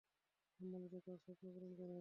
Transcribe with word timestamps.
সম্মিলিত 0.59 0.93
কাজ 1.05 1.17
স্বপ্ন 1.25 1.45
পূরণ 1.53 1.71
করে! 1.77 1.89